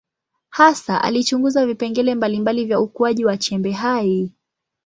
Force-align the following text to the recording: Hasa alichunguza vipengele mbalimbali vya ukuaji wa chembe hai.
Hasa 0.49 1.01
alichunguza 1.01 1.65
vipengele 1.65 2.15
mbalimbali 2.15 2.65
vya 2.65 2.79
ukuaji 2.79 3.25
wa 3.25 3.37
chembe 3.37 3.71
hai. 3.71 4.31